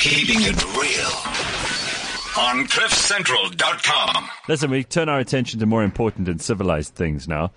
[0.00, 1.10] Keeping it real
[2.38, 4.28] on CliffCentral.com.
[4.46, 7.50] Listen, we turn our attention to more important and civilized things now.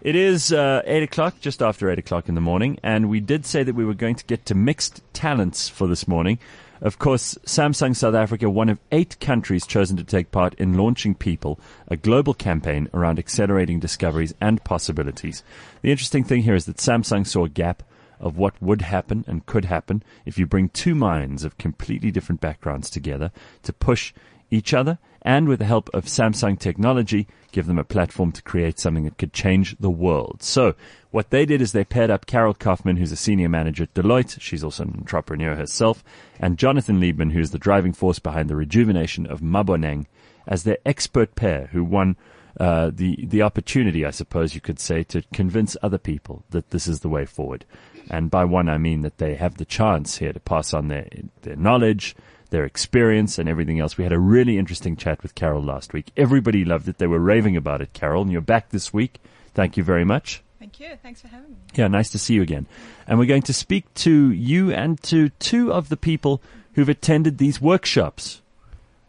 [0.00, 3.44] It is uh, 8 o'clock, just after 8 o'clock in the morning, and we did
[3.44, 6.38] say that we were going to get to mixed talents for this morning.
[6.80, 11.14] Of course, Samsung South Africa, one of eight countries chosen to take part in launching
[11.14, 15.44] People, a global campaign around accelerating discoveries and possibilities.
[15.82, 17.82] The interesting thing here is that Samsung saw a gap
[18.22, 22.40] of what would happen and could happen if you bring two minds of completely different
[22.40, 23.30] backgrounds together
[23.62, 24.14] to push
[24.50, 28.78] each other and with the help of Samsung technology, give them a platform to create
[28.78, 30.42] something that could change the world.
[30.42, 30.74] So
[31.12, 34.40] what they did is they paired up Carol Koffman, who's a senior manager at Deloitte.
[34.40, 36.02] She's also an entrepreneur herself
[36.40, 40.06] and Jonathan Liebmann, who's the driving force behind the rejuvenation of Maboneng
[40.46, 42.16] as their expert pair who won
[42.60, 46.86] uh, the the opportunity, I suppose you could say, to convince other people that this
[46.86, 47.64] is the way forward.
[48.10, 51.08] And by one, I mean that they have the chance here to pass on their
[51.42, 52.14] their knowledge,
[52.50, 53.96] their experience, and everything else.
[53.96, 56.10] We had a really interesting chat with Carol last week.
[56.16, 56.98] Everybody loved it.
[56.98, 58.22] They were raving about it, Carol.
[58.22, 59.20] And you're back this week.
[59.54, 60.42] Thank you very much.
[60.58, 60.96] Thank you.
[61.02, 61.56] Thanks for having me.
[61.74, 62.66] Yeah, nice to see you again.
[63.06, 66.40] And we're going to speak to you and to two of the people
[66.74, 68.40] who've attended these workshops.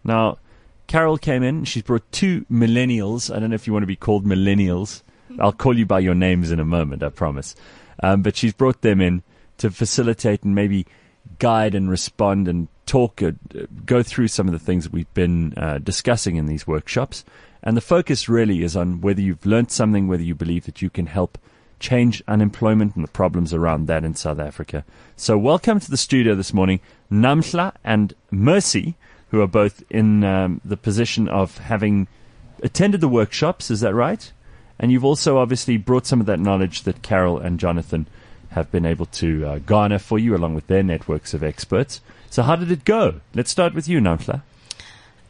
[0.03, 0.39] Now,
[0.87, 1.63] Carol came in.
[1.65, 3.33] She's brought two millennials.
[3.33, 5.03] I don't know if you want to be called millennials.
[5.39, 7.55] I'll call you by your names in a moment, I promise.
[8.01, 9.23] Um, but she's brought them in
[9.57, 10.85] to facilitate and maybe
[11.39, 13.31] guide and respond and talk, uh,
[13.85, 17.23] go through some of the things that we've been uh, discussing in these workshops.
[17.61, 20.89] And the focus really is on whether you've learned something, whether you believe that you
[20.89, 21.37] can help
[21.79, 24.85] change unemployment and the problems around that in South Africa.
[25.15, 26.79] So welcome to the studio this morning,
[27.11, 28.95] Namhla and Mercy,
[29.29, 32.07] who are both in um, the position of having
[32.61, 33.71] attended the workshops.
[33.71, 34.31] Is that right?
[34.79, 38.07] And you've also obviously brought some of that knowledge that Carol and Jonathan
[38.49, 42.01] have been able to uh, garner for you along with their networks of experts.
[42.29, 43.21] So how did it go?
[43.33, 44.41] Let's start with you, Namhla.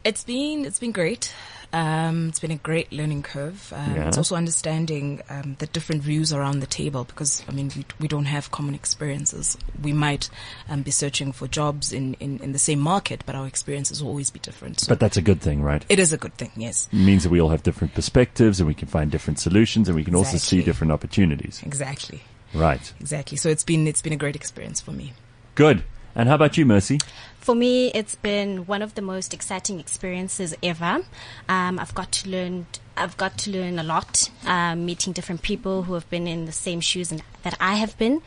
[0.04, 1.34] It's been it's been great.
[1.74, 3.72] Um, it's been a great learning curve.
[3.74, 4.06] Um, Yeah.
[4.08, 8.08] It's also understanding um, the different views around the table because I mean we, we
[8.08, 9.58] don't have common experiences.
[9.82, 10.30] We might
[10.68, 14.10] um, be searching for jobs in, in, in the same market, but our experiences will
[14.10, 14.80] always be different.
[14.80, 15.84] So But that's a good thing, right?
[15.88, 16.52] it is a good thing.
[16.56, 19.88] Yes, It means that we all have different perspectives and we can find different solutions
[19.88, 21.60] and we can also see different opportunities.
[21.66, 22.22] exactly,
[22.54, 22.92] Right.
[23.00, 23.36] exactly.
[23.36, 25.12] So it's been it's been a great experience for me.
[25.56, 25.82] Good.
[26.14, 27.00] And how about you, Mercy?
[27.40, 31.00] For me, it's been one of the most exciting experiences ever.
[31.48, 32.66] Um, I've got to learn.
[32.96, 36.52] I've got to learn a lot, um, meeting different people who have been in the
[36.52, 38.22] same shoes and, that I have been,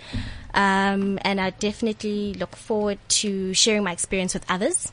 [0.53, 4.91] um, and I definitely look forward to sharing my experience with others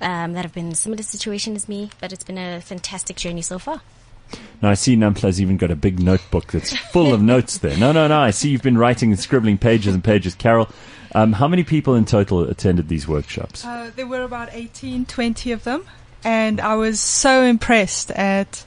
[0.00, 1.90] um, that have been in a similar situation as me.
[2.00, 3.82] But it's been a fantastic journey so far.
[4.62, 7.76] Now I see Namhla's even got a big notebook that's full of notes there.
[7.76, 8.20] No, no, no.
[8.20, 10.34] I see you've been writing and scribbling pages and pages.
[10.34, 10.68] Carol,
[11.14, 13.64] um, how many people in total attended these workshops?
[13.64, 15.84] Uh, there were about 18, 20 of them,
[16.24, 18.64] and I was so impressed at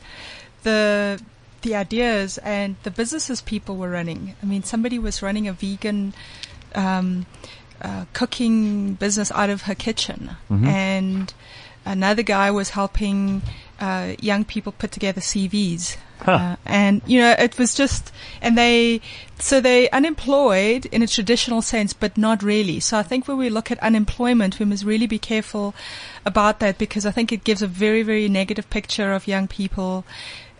[0.63, 1.21] the
[1.61, 4.35] the ideas and the businesses people were running.
[4.43, 6.13] I mean, somebody was running a vegan
[6.75, 7.25] um,
[7.81, 11.33] uh, cooking business out of her kitchen, and
[11.83, 13.41] another guy was helping
[13.79, 15.97] uh, young people put together CVs.
[16.19, 16.31] Huh.
[16.31, 19.01] Uh, and you know, it was just, and they,
[19.39, 22.79] so they unemployed in a traditional sense, but not really.
[22.79, 25.75] So I think when we look at unemployment, we must really be careful
[26.25, 30.05] about that because I think it gives a very, very negative picture of young people.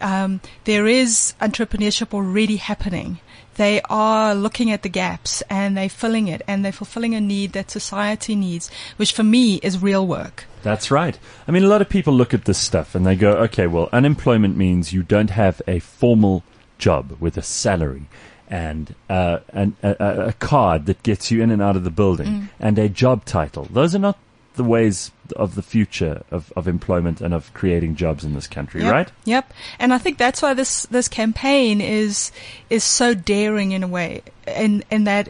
[0.01, 3.19] Um, there is entrepreneurship already happening.
[3.55, 7.53] They are looking at the gaps and they're filling it and they're fulfilling a need
[7.53, 10.45] that society needs, which for me is real work.
[10.65, 11.17] That's right.
[11.47, 13.87] I mean, a lot of people look at this stuff and they go, okay, well,
[13.93, 16.43] unemployment means you don't have a formal
[16.79, 18.07] job with a salary
[18.49, 19.95] and uh, an, a,
[20.29, 23.67] a- card that gets you in and out of the building and a job title.
[23.71, 24.17] Those are not
[24.55, 28.81] the ways of the future of, of employment and of creating jobs in this country,
[28.81, 28.91] Yep.
[28.91, 29.11] right?
[29.25, 29.53] Yep.
[29.79, 32.31] And I think that's why this this campaign is
[32.69, 35.29] is so daring in a way, in in that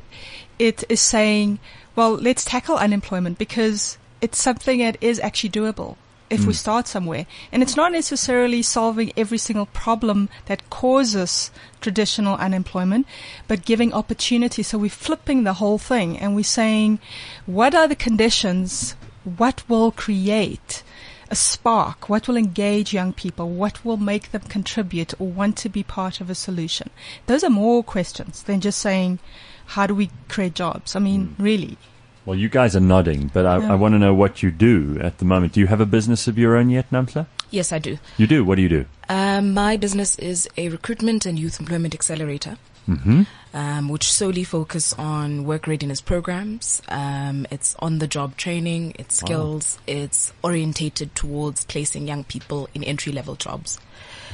[0.60, 1.60] it is saying,
[1.96, 5.98] well, let's tackle unemployment because it's something that is actually doable
[6.30, 6.52] if we hmm.
[6.52, 7.26] start somewhere.
[7.52, 11.52] And it's not necessarily solving every single problem that causes
[11.82, 13.06] traditional unemployment,
[13.48, 14.64] but giving opportunity.
[14.64, 17.00] So we're flipping the whole thing and we're saying,
[17.46, 18.96] what are the conditions?
[19.24, 20.84] What will create
[21.30, 22.10] a spark?
[22.10, 23.50] What will engage young people?
[23.50, 26.90] What will make them contribute or want to be part of a solution?
[27.28, 29.20] Those are more questions than just saying,
[29.68, 30.96] how do we create jobs?
[30.96, 31.44] I mean, hmm.
[31.44, 31.78] really.
[32.26, 33.56] Well, you guys are nodding, but I.
[33.56, 35.54] I want to know what you do at the moment.
[35.54, 37.28] Do you have a business of your own yet, Namhla?
[37.52, 37.98] Yes, I do.
[38.18, 38.44] You do.
[38.44, 38.86] What do you do?
[39.10, 42.58] Um, my business is a recruitment and youth employment accelerator.
[42.88, 43.24] Mm-hmm.
[43.56, 46.84] um, which solely focus on work readiness programs.
[46.88, 52.84] Um, it's on the job training, it's skills, it's orientated towards placing young people in
[52.84, 53.80] entry level jobs.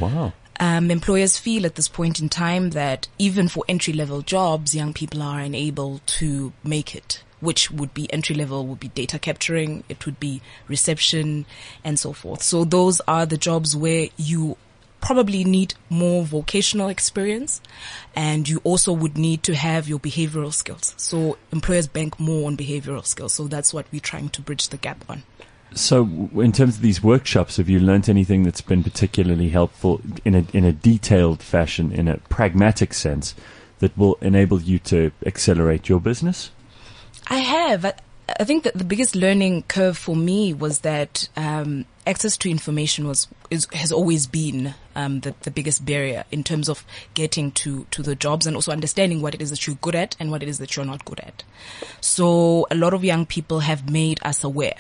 [0.02, 0.34] Wow.
[0.60, 4.92] Um, employers feel at this point in time that even for entry level jobs, young
[4.92, 9.84] people are unable to make it, which would be entry level, would be data capturing,
[9.90, 11.46] it would be reception
[11.84, 12.42] and so forth.
[12.42, 14.58] So those are the jobs where you
[15.02, 17.60] probably need more vocational experience
[18.16, 20.94] and you also would need to have your behavioral skills.
[20.98, 23.34] So employers bank more on behavioral skills.
[23.34, 25.24] So that's what we're trying to bridge the gap on.
[25.74, 30.36] So, in terms of these workshops, have you learnt anything that's been particularly helpful in
[30.36, 33.34] a in a detailed fashion, in a pragmatic sense,
[33.80, 36.52] that will enable you to accelerate your business?
[37.32, 37.86] I have.
[37.86, 37.94] I,
[38.38, 43.08] I think that the biggest learning curve for me was that um, access to information
[43.08, 47.88] was is, has always been um, the, the biggest barrier in terms of getting to
[47.92, 50.44] to the jobs and also understanding what it is that you're good at and what
[50.44, 51.44] it is that you're not good at.
[52.02, 54.76] So a lot of young people have made us aware.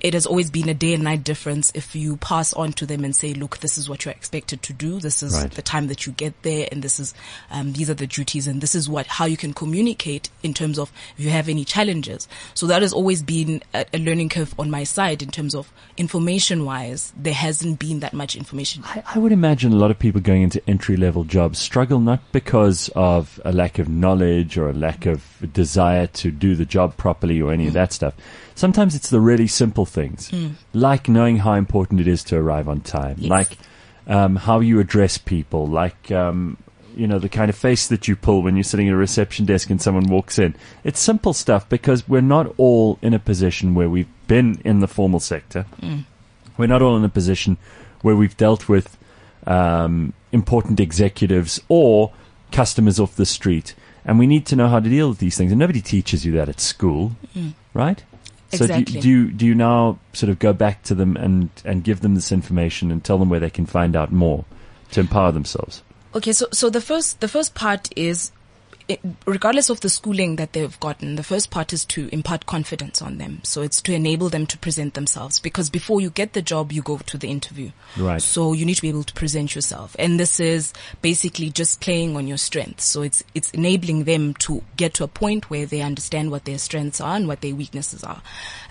[0.00, 3.04] It has always been a day and night difference if you pass on to them
[3.04, 4.98] and say, look, this is what you're expected to do.
[5.00, 5.50] This is Right.
[5.50, 7.14] the time that you get there and this is,
[7.50, 10.78] um, these are the duties and this is what, how you can communicate in terms
[10.78, 12.28] of if you have any challenges.
[12.54, 15.72] So that has always been a, a learning curve on my side in terms of
[15.96, 17.12] information wise.
[17.16, 18.82] There hasn't been that much information.
[18.84, 22.20] I, I would imagine a lot of people going into entry level jobs struggle not
[22.32, 26.96] because of a lack of knowledge or a lack of desire to do the job
[26.96, 28.14] properly or any of that stuff.
[28.62, 30.30] Sometimes it's the really simple things,
[30.72, 33.28] like knowing how important it is to arrive on time, Yes.
[33.38, 33.58] like
[34.06, 36.56] um, how you address people, like um,
[36.94, 39.46] you know the kind of face that you pull when you're sitting at a reception
[39.46, 40.54] desk and someone walks in.
[40.84, 44.86] It's simple stuff because we're not all in a position where we've been in the
[44.86, 45.66] formal sector.
[46.56, 47.56] We're not all in a position
[48.02, 48.96] where we've dealt with
[49.44, 52.12] um, important executives or
[52.52, 53.74] customers off the street,
[54.04, 55.50] and we need to know how to deal with these things.
[55.50, 57.12] And nobody teaches you that at school,
[57.74, 58.04] right?
[58.58, 61.48] So do, you- do you do you now sort of go back to them and
[61.64, 64.44] and give them this information and tell them where they can find out more
[64.92, 65.82] to empower themselves?
[66.14, 68.32] Okay, so so the first the first part is,
[69.26, 73.18] regardless of the schooling that they've gotten, the first part is to impart confidence on
[73.18, 73.40] them.
[73.42, 76.82] So it's to enable them to present themselves because before you get the job, you
[76.82, 77.70] go to the interview.
[77.96, 78.20] Right.
[78.20, 82.16] So you need to be able to present yourself, and this is basically just playing
[82.16, 82.84] on your strengths.
[82.84, 86.58] So it's it's enabling them to get to a point where they understand what their
[86.58, 88.22] strengths are and what their weaknesses are.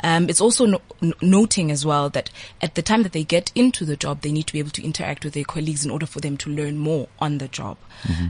[0.03, 2.29] Um, it's also no, n- noting as well that
[2.61, 4.83] at the time that they get into the job, they need to be able to
[4.83, 7.77] interact with their colleagues in order for them to learn more on the job.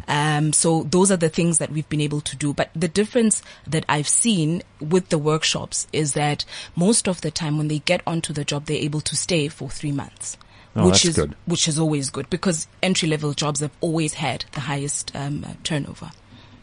[0.08, 2.54] Um, so those are the things that we've been able to do.
[2.54, 6.46] But the difference that I've seen with the workshops is that
[6.76, 9.70] most of the time when they get onto the job, they're able to stay for
[9.70, 10.38] three months.
[10.74, 11.36] Oh, which is good.
[11.46, 15.54] which is always good because entry level jobs have always had the highest um, uh,
[15.66, 16.12] turnover.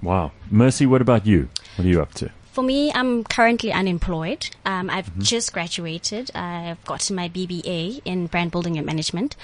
[0.00, 1.50] Wow, Mercy, what about you?
[1.76, 2.31] What are you up to?
[2.52, 4.49] For me, I'm currently unemployed.
[4.64, 5.20] Um, I've Mm-hmm.
[5.20, 6.31] just graduated.
[6.34, 9.37] I've gotten my BBA in brand building and management,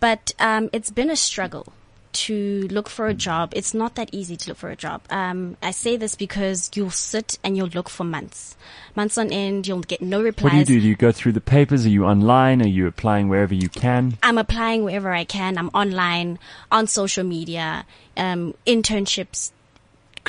[0.00, 1.72] but um, it's been a struggle
[2.12, 3.52] to look for a job.
[3.54, 5.02] It's not that easy to look for a job.
[5.10, 8.56] Um, I say this because you'll sit and you'll look for months,
[8.94, 9.66] months on end.
[9.66, 10.44] You'll get no replies.
[10.44, 10.80] What do you do?
[10.80, 11.86] Do you go through the papers?
[11.86, 12.62] Are you online?
[12.62, 14.18] Are you applying wherever you can?
[14.22, 15.58] I'm applying wherever I can.
[15.58, 16.38] I'm online,
[16.70, 17.86] on social media,
[18.16, 19.52] um, internships,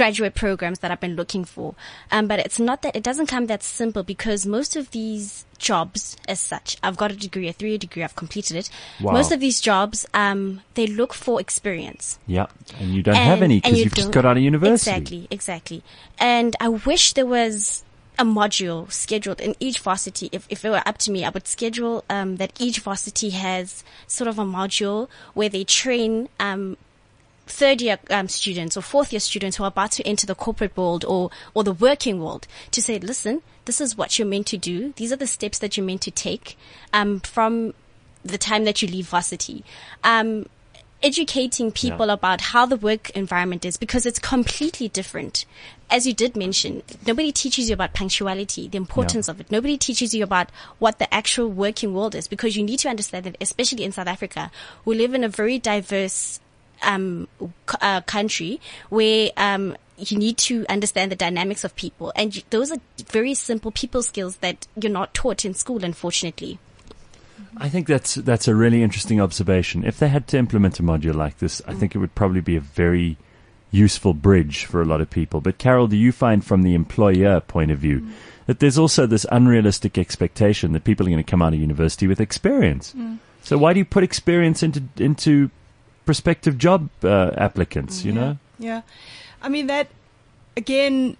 [0.01, 1.75] graduate programs that I've been looking for.
[2.11, 6.17] Um, but it's not that, it doesn't come that simple because most of these jobs
[6.27, 8.67] as such, I've got a degree, a three-year degree, I've completed it.
[8.99, 9.11] Wow.
[9.11, 12.17] Most of these jobs, um, they look for experience.
[12.25, 12.47] Yeah,
[12.79, 14.89] and you don't have any because you you've just got out of university.
[14.89, 15.83] Exactly, exactly.
[16.17, 17.83] And I wish there was
[18.17, 20.29] a module scheduled in each varsity.
[20.31, 23.83] If, if it were up to me, I would schedule um, that each varsity has
[24.07, 26.77] sort of a module where they train um,
[27.51, 30.75] third year um, students or fourth year students who are about to enter the corporate
[30.75, 34.57] world or or the working world to say, listen, this is what you're meant to
[34.57, 34.93] do.
[34.95, 36.57] These are the steps that you're meant to take
[36.93, 37.73] um, from
[38.23, 39.63] the time that you leave varsity.
[40.03, 40.45] Um,
[41.03, 42.13] educating people Yeah.
[42.13, 45.45] about how the work environment is because it's completely different.
[45.89, 49.49] As you did mention, nobody teaches you about punctuality, the importance of it.
[49.49, 53.25] Nobody teaches you about what the actual working world is because you need to understand
[53.25, 54.51] that, especially in South Africa,
[54.85, 56.39] we live in a very diverse
[56.81, 58.59] um, c- uh, country
[58.89, 63.33] where um, you need to understand the dynamics of people, and you, those are very
[63.33, 66.59] simple people skills that you're not taught in school, unfortunately.
[67.57, 69.83] I think that's that's a really interesting observation.
[69.83, 72.55] If they had to implement a module like this, I think it would probably be
[72.55, 73.17] a very
[73.71, 75.41] useful bridge for a lot of people.
[75.41, 78.07] But Carol, do you find from the employer point of view
[78.45, 82.07] that there's also this unrealistic expectation that people are going to come out of university
[82.07, 82.93] with experience?
[83.43, 85.49] So why do you put experience into into
[86.05, 88.03] prospective job uh, applicants?
[88.05, 88.81] You know, Yeah.
[89.41, 89.87] I mean, that,
[90.55, 91.17] again,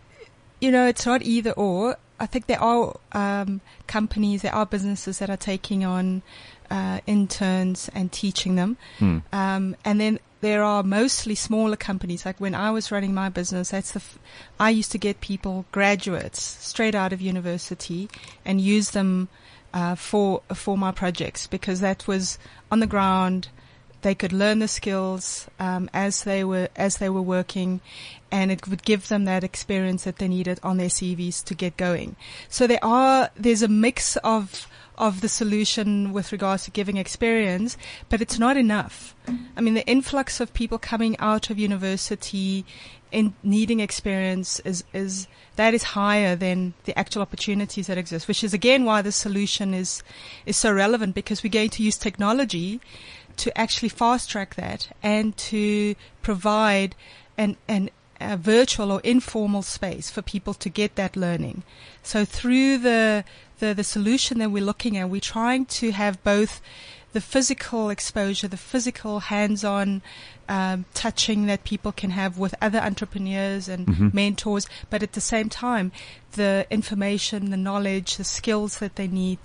[0.60, 1.98] you know, it's not either or.
[2.20, 6.22] I think there are um, companies, there are businesses that are taking on
[6.70, 8.78] uh, interns and teaching them.
[9.00, 9.18] Hmm.
[9.34, 12.24] Um, and then there are mostly smaller companies.
[12.26, 14.20] Like when I was running my business, that's the f-
[14.60, 18.08] I used to get people, graduates, straight out of university,
[18.46, 19.28] and use them
[19.74, 22.38] uh, for for my projects because that was
[22.72, 23.50] on the ground.
[24.02, 27.82] They could learn the skills um, as they were as they were working,
[28.32, 31.78] and it would give them that experience that they needed on their CVs to get
[31.78, 32.16] going.
[32.50, 34.68] So there are there's a mix of
[35.02, 37.76] of the solution with regards to giving experience,
[38.08, 39.16] but it's not enough.
[39.58, 42.64] I mean, the influx of people coming out of university
[43.12, 48.44] in needing experience is, is that is higher than the actual opportunities that exist, which
[48.44, 50.04] is again why the solution is
[50.46, 52.80] is so relevant because we're going to use technology
[53.38, 56.96] to actually fast track that and to provide
[57.38, 57.90] an an
[58.22, 61.64] a virtual or informal space for people to get that learning.
[62.04, 63.24] So through the,
[63.60, 66.62] the, the solution that we're looking at, we're trying to have both
[67.14, 70.02] the physical exposure, the physical hands-on
[70.48, 75.50] um, touching that people can have with other entrepreneurs and mentors, but at the same
[75.50, 75.92] time,
[76.34, 79.40] the information, the knowledge, the skills that they need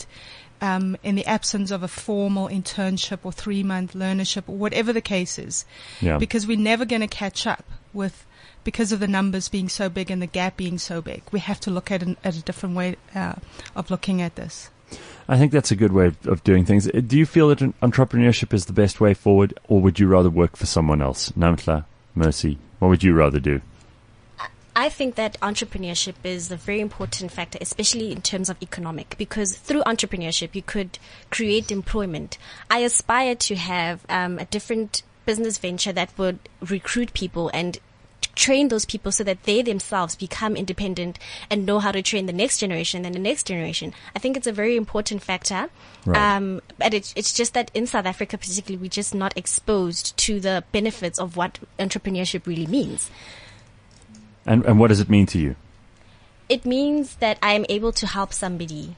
[0.61, 5.39] um, in the absence of a formal internship or three-month learnership or whatever the case
[5.39, 5.65] is,
[6.01, 6.19] Yeah.
[6.19, 7.65] because we're never going to catch up
[7.97, 8.25] with
[8.63, 11.23] because of the numbers being so big and the gap being so big.
[11.33, 13.35] We have to look at, an, at a different way uh,
[13.75, 14.71] of looking at this.
[15.29, 16.87] I think that's a good way of, of doing things.
[16.87, 20.31] Uh, Do you feel that entrepreneurship is the best way forward, or would you rather
[20.31, 21.33] work for someone else?
[21.33, 21.85] Namhla,
[22.15, 23.61] Mercy, what would you rather do?
[24.79, 29.57] I think that entrepreneurship is a very important factor, especially in terms of economic, because
[29.57, 30.99] through entrepreneurship, you could
[31.31, 32.37] create employment.
[32.71, 37.79] I aspire to have um, a different business venture that would recruit people and
[38.37, 41.19] train those people so that they themselves become independent
[41.51, 43.93] and know how to train the next generation and the next generation.
[44.15, 45.69] I think it's a very important factor.
[46.05, 46.37] Right.
[46.37, 50.39] Um, but it's, it's just that in South Africa, particularly, we're just not exposed to
[50.39, 53.11] the benefits of what entrepreneurship really means.
[54.45, 55.57] And, and what does it mean to you?
[56.49, 58.97] it means that I am able to help somebody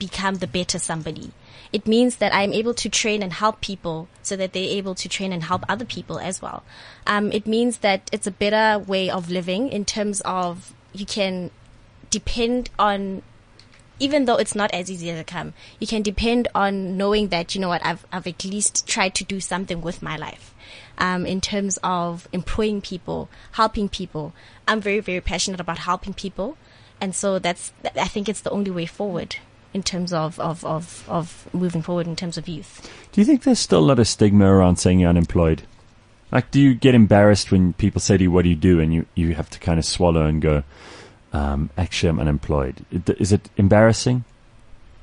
[0.00, 1.30] become the better somebody.
[1.72, 4.96] It means that I am able to train and help people so that they're able
[4.96, 6.64] to train and help other people as well.
[7.06, 11.52] Um, it means that it's a better way of living in terms of you can
[12.10, 13.22] depend on
[14.00, 17.54] even though it's not as easy as it come, you can depend on knowing that,
[17.54, 20.54] you know what, I've, I've at least tried to do something with my life.
[20.96, 24.32] Um, in terms of employing people, helping people.
[24.68, 26.56] I'm very, very passionate about helping people.
[27.00, 29.36] And so that's, I think it's the only way forward
[29.72, 32.90] in terms of, of, of, of moving forward in terms of youth.
[33.12, 35.62] Do you think there's still a lot of stigma around saying you're unemployed?
[36.32, 38.94] Like, do you get embarrassed when people say to you, "What do you do?" and
[38.94, 40.62] you you have to kind of swallow and go,
[41.32, 42.84] um, "Actually, I'm unemployed."
[43.18, 44.24] Is it embarrassing?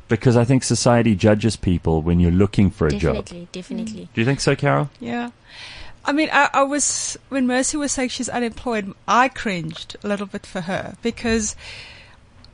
[0.07, 3.25] Because I think society judges people when you're looking for a job.
[3.25, 4.09] Definitely, definitely.
[4.13, 4.89] Do you think so, Carol?
[5.01, 5.31] Yeah.
[6.05, 10.25] I mean, I, I was, when Mercy was saying she's unemployed, I cringed a little
[10.25, 11.57] bit for her because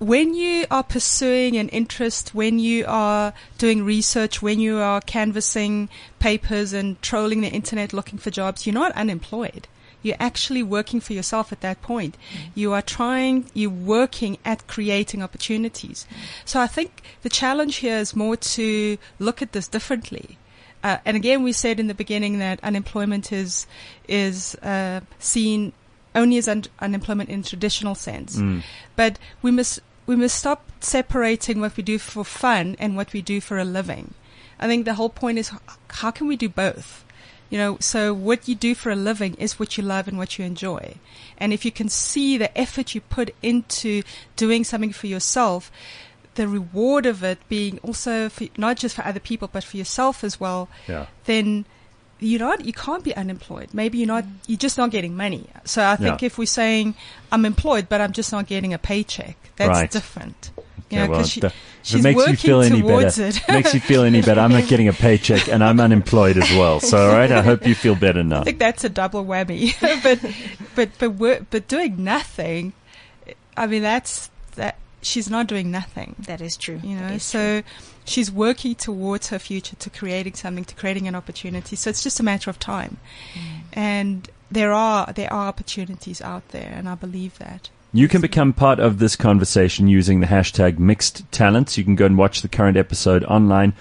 [0.03, 5.89] when you are pursuing an interest, when you are doing research, when you are canvassing
[6.19, 9.67] papers and trolling the internet looking for jobs, you're not unemployed.
[10.01, 12.17] You're actually working for yourself at that point.
[12.53, 16.05] You are trying, you're working at creating opportunities.
[16.43, 20.37] So I think the challenge here is more to look at this differently.
[20.83, 23.65] Uh, and again, we said in the beginning that unemployment is
[24.09, 25.71] is uh, seen
[26.13, 28.37] only as un- unemployment in traditional sense.
[28.97, 33.21] But we must we must stop separating what we do for fun and what we
[33.21, 34.13] do for a living.
[34.59, 35.51] I think the whole point is
[35.89, 37.05] how can we do both?
[37.49, 40.37] You know, so what you do for a living is what you love and what
[40.39, 40.95] you enjoy.
[41.37, 44.01] And if you can see the effort you put into
[44.35, 45.71] doing something for yourself,
[46.35, 50.23] the reward of it being also for, not just for other people, but for yourself
[50.23, 51.05] as well, Yeah.
[51.25, 51.65] then
[52.23, 53.69] you're not, you can't be unemployed.
[53.73, 55.45] Maybe you're not, you're just not getting money.
[55.65, 56.25] So I think Yeah.
[56.27, 56.95] if we're saying
[57.31, 59.91] I'm employed, but I'm just not getting a paycheck, that's Right.
[59.91, 60.51] different.
[60.89, 61.51] Yeah, know, well, she- the-
[61.81, 63.41] she's it makes you feel any better, it.
[63.49, 64.41] makes you feel any better.
[64.41, 66.79] I'm not getting a paycheck and I'm unemployed as well.
[66.79, 68.41] So, all right, I hope you feel better now.
[68.41, 69.73] I think that's a double whammy.
[70.03, 70.19] but
[70.99, 72.73] but but but doing nothing,
[73.57, 76.15] I mean that's that she's not doing nothing.
[76.19, 76.79] That is true.
[76.83, 77.61] You know, is so
[78.05, 81.75] she's working towards her future to creating something, to creating an opportunity.
[81.75, 82.97] So it's just a matter of time.
[83.73, 87.69] And there are there are opportunities out there, and I believe that.
[87.95, 91.77] You can become part of this conversation using the hashtag mixed talents.
[91.77, 93.73] You can go and watch the current episode online.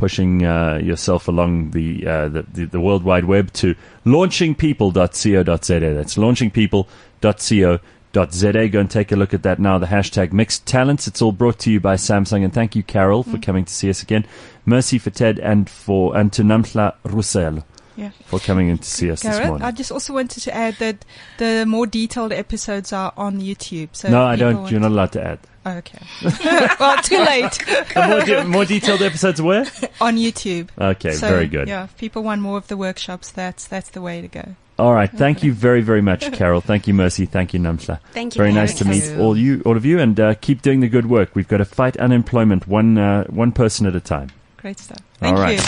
[0.00, 3.74] pushing uh, yourself along the, uh, the, the the World Wide Web to
[4.06, 5.94] launchingpeople.co.za.
[5.94, 7.80] That's launchingpeople.co.za.
[8.12, 9.78] Go and take a look at that now.
[9.78, 11.06] The hashtag mixed talents.
[11.06, 13.42] It's all brought to you by Samsung, and thank you, Carol, for mm.
[13.42, 14.26] coming to see us again.
[14.66, 17.64] Mercy Fated and for and to Ruselo
[17.96, 18.10] Yeah.
[18.26, 19.62] for coming in to see us this morning.
[19.62, 21.04] I just also wanted to add that
[21.38, 23.90] the more detailed episodes are on YouTube.
[23.92, 24.70] So no, I don't.
[24.70, 25.38] You're not allowed to add.
[25.66, 25.98] Oh, okay.
[26.80, 27.62] well, too late
[27.96, 29.66] more, de- more detailed episodes where?
[30.00, 30.68] on YouTube.
[30.78, 31.68] Okay, So, very good.
[31.68, 34.56] Yeah, if people want more of the workshops, that's that's the way to go.
[34.80, 35.10] All right.
[35.10, 36.60] Thank you very, very much, Carol.
[36.62, 37.26] Thank you, Mercy.
[37.26, 38.00] Thank you, Namhla.
[38.12, 39.18] Thank you Very nice to meet us.
[39.18, 41.36] all you, all of you, and uh, keep doing the good work.
[41.36, 44.30] We've got to fight unemployment one uh, one person at a time.
[44.56, 44.98] Great stuff.
[45.22, 45.58] All Thank right.
[45.58, 45.64] you.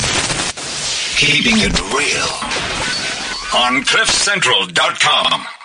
[1.19, 2.29] Keeping it real
[3.55, 5.62] on CliffCentral.com.